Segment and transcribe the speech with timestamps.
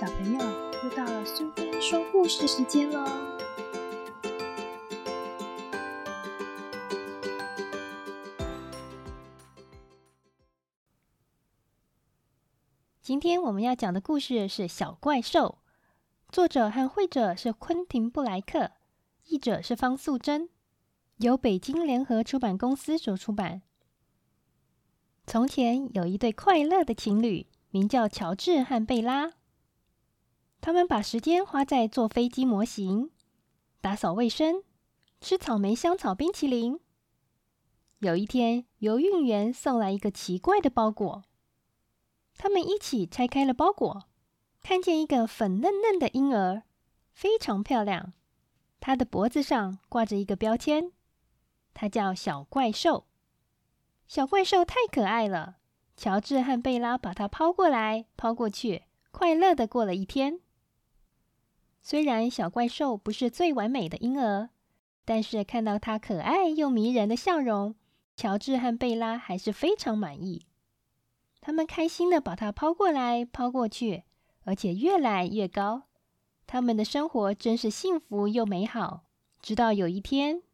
[0.00, 0.40] 小朋友，
[0.82, 3.04] 又到了苏菲说故事时间喽！
[13.02, 15.58] 今天我们要讲的故事是《小怪兽》，
[16.32, 18.70] 作者和绘者是昆汀·布莱克，
[19.26, 20.48] 译者是方素珍，
[21.18, 23.60] 由北京联合出版公司所出版。
[25.26, 29.32] 从前有一对快乐的情侣，名叫乔治和贝拉。
[30.60, 33.10] 他们把时间花在做飞机模型、
[33.80, 34.62] 打扫卫生、
[35.20, 36.78] 吃草莓香草冰淇淋。
[38.00, 41.24] 有一天，邮运员送来一个奇怪的包裹，
[42.36, 44.04] 他们一起拆开了包裹，
[44.62, 46.62] 看见一个粉嫩嫩的婴儿，
[47.12, 48.12] 非常漂亮。
[48.80, 50.92] 他的脖子上挂着一个标签，
[51.74, 53.06] 他叫小怪兽。
[54.06, 55.56] 小怪兽太可爱了，
[55.96, 60.40] 乔治和贝拉把它抛过来抛过去，快乐的过了一天。
[61.90, 64.50] 虽然小怪兽不是最完美的婴儿，
[65.04, 67.74] 但是看到它可爱又迷人的笑容，
[68.14, 70.46] 乔治和贝拉还是非常满意。
[71.40, 74.04] 他们开心的把它抛过来抛过去，
[74.44, 75.88] 而且越来越高。
[76.46, 79.02] 他们的生活真是幸福又美好。
[79.42, 80.44] 直到有一天，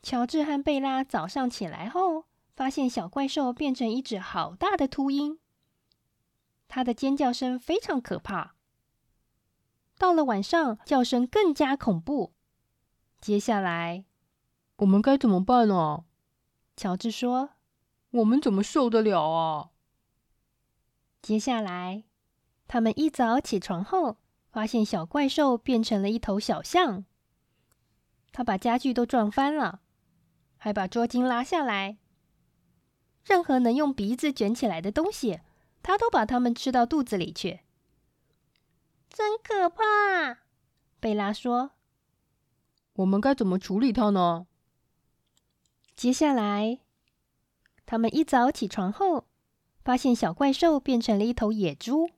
[0.00, 5.40] 乔治和贝拉早上起来后，发现小怪兽变成一只好大的秃鹰，
[6.68, 8.54] 它的尖叫声非常可怕。
[10.00, 12.32] 到了晚上，叫声更加恐怖。
[13.20, 14.06] 接下来，
[14.76, 16.04] 我们该怎么办呢？
[16.74, 17.50] 乔治说
[18.12, 19.72] ：“我们怎么受得了啊？”
[21.20, 22.04] 接下来，
[22.66, 24.16] 他们一早起床后，
[24.50, 27.04] 发现小怪兽变成了一头小象。
[28.32, 29.82] 他把家具都撞翻了，
[30.56, 31.98] 还把桌巾拉下来。
[33.22, 35.40] 任何能用鼻子卷起来的东西，
[35.82, 37.60] 他都把它们吃到肚子里去。
[39.12, 40.38] 真可怕，
[41.00, 41.72] 贝拉说
[42.94, 44.46] ：“我们该怎么处理它呢？”
[45.96, 46.78] 接下来，
[47.84, 49.26] 他们一早起床后，
[49.84, 52.10] 发现小怪兽变成了一头野猪。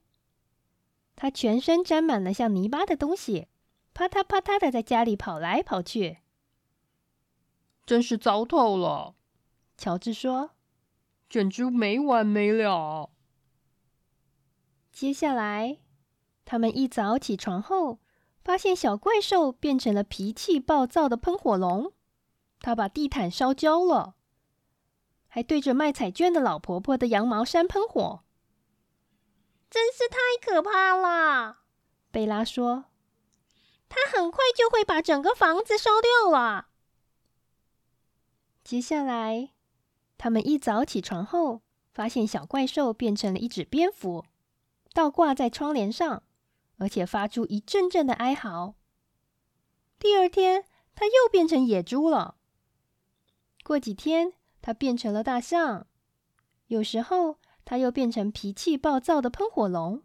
[1.17, 3.49] 它全身沾满了像泥巴的东西，
[3.95, 6.19] 啪嗒啪嗒的在家里跑来跑去，
[7.87, 9.15] 真是糟透了。
[9.77, 10.51] 乔治说
[11.29, 13.11] ：“简直没完没了。”
[14.93, 15.79] 接下来。
[16.45, 18.01] 他们一早起床后，
[18.45, 21.93] 发现小怪兽变成了脾气暴躁的喷火龙。
[22.61, 24.15] 它把地毯烧焦了，
[25.27, 28.23] 还对着卖彩券的老婆婆的羊毛衫喷火，
[29.69, 31.61] 真是太可怕了。
[32.11, 32.85] 贝拉说
[33.89, 36.69] ：“他很快就会把整个房子烧掉了。”
[38.63, 39.51] 接下来，
[40.19, 44.25] 他们一早起床后，发现小怪兽变成了一只蝙蝠，
[44.93, 46.23] 倒挂在窗帘上。
[46.79, 48.75] 而且发出一阵阵的哀嚎。
[49.99, 52.37] 第二天，它又变成野猪了。
[53.63, 55.87] 过几天，它变成了大象。
[56.67, 60.03] 有时候，它又变成脾气暴躁的喷火龙。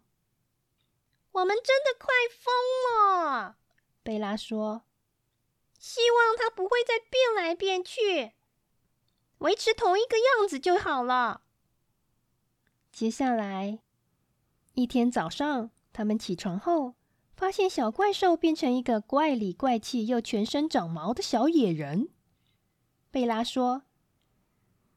[1.32, 3.56] 我们真的快疯了，
[4.02, 4.84] 贝拉说
[5.78, 8.32] ：“希望它不会再变来变去，
[9.38, 11.42] 维持同一个样子就好了。”
[12.90, 13.80] 接下来，
[14.74, 15.70] 一天早上。
[15.98, 16.94] 他们起床后，
[17.34, 22.10] 发现小怪兽变成一个怪里怪气又全身长毛的小野人。
[23.10, 23.82] 贝拉说：“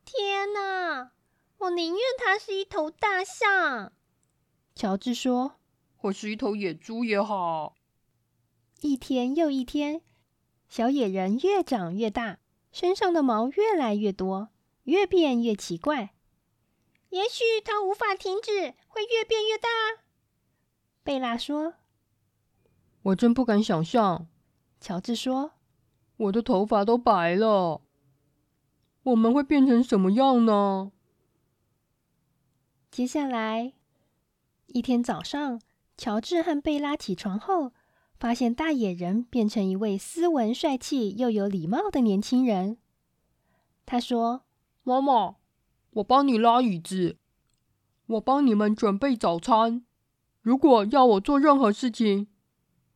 [0.06, 1.14] 天哪，
[1.58, 3.94] 我宁愿它是一头大象。”
[4.78, 5.56] 乔治说
[5.98, 7.76] ：“或是一头野猪也好。”
[8.82, 10.04] 一天又一天，
[10.70, 12.38] 小野人越长越大，
[12.72, 14.50] 身上的毛越来越多，
[14.84, 16.14] 越变越奇怪。
[17.10, 19.68] 也许它无法停止，会越变越大。
[21.04, 21.76] 贝拉说
[23.02, 24.28] ：“我真不敢想象。”
[24.80, 25.54] 乔治说
[26.18, 27.82] ：“我的头发都白了，
[29.04, 30.92] 我们会变成什么样呢？”
[32.92, 33.74] 接下来
[34.68, 35.60] 一天早上，
[35.98, 37.74] 乔治和贝拉起床后，
[38.20, 42.78] 发现大野人变成一位斯文、帅气又有礼貌的年轻人。
[43.86, 44.44] 他说
[44.84, 45.38] ：“妈妈，
[45.92, 47.18] 我帮你拉椅子，
[48.06, 49.84] 我帮你们准备早餐。”
[50.42, 52.28] 如果要我做任何事情，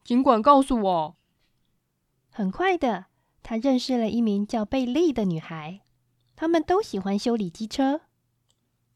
[0.04, 1.16] 尽管告诉我。
[2.32, 3.06] 很快的，
[3.44, 5.82] 他认识了一名叫贝利的女孩。
[6.36, 8.02] 他们都喜欢修理机车、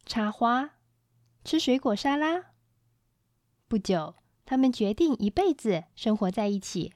[0.05, 0.71] 插花、
[1.45, 2.47] 吃水果沙拉。
[3.67, 4.15] 不久，
[4.45, 6.91] 他们决定一辈子生活在一起。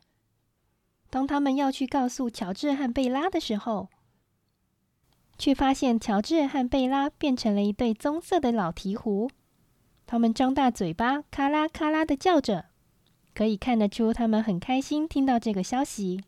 [1.09, 3.89] 当他们要去告诉乔治和贝拉的时候，
[5.37, 9.29] 却发现乔治和贝拉变成了一对棕色的老鹈鹕。
[10.13, 12.65] 它们张大嘴巴，咔啦咔啦的叫着，
[13.33, 16.23] 可以看得出它们很开心听到这个消息。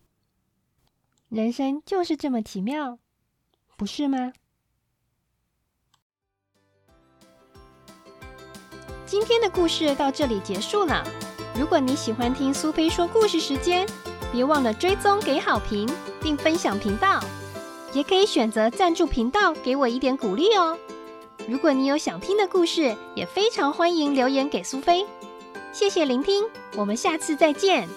[1.30, 2.98] 人生就是这么奇妙，
[3.78, 4.34] 不是吗？
[9.06, 11.04] 今天的故事到这里结束了。
[11.56, 13.88] 如果你喜欢听苏菲说故事时间，
[14.32, 15.88] 别忘了追踪、给好评，
[16.20, 17.24] 并分享频道。
[17.94, 20.76] 也可以选择赞助频道，给我一点鼓励哦。
[21.48, 25.06] 如果你有想听的故事，也非常欢迎留言给苏菲。
[25.72, 26.44] 谢谢聆听，
[26.76, 27.88] 我们下次再见。